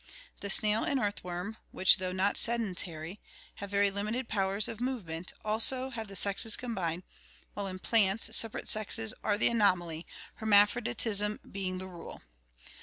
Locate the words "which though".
1.69-2.11